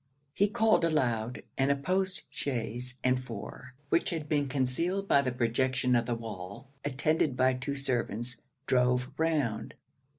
He 0.33 0.47
called 0.47 0.83
aloud, 0.83 1.43
and 1.59 1.69
a 1.69 1.75
post 1.75 2.23
chaise 2.31 2.95
and 3.03 3.19
four, 3.23 3.75
which 3.89 4.09
had 4.09 4.27
been 4.27 4.47
concealed 4.49 5.07
by 5.07 5.21
the 5.21 5.31
projection 5.31 5.95
of 5.95 6.07
the 6.07 6.15
wall, 6.15 6.67
attended 6.83 7.37
by 7.37 7.53
two 7.53 7.75
servants, 7.75 8.37
drove 8.65 9.09
round. 9.19 9.75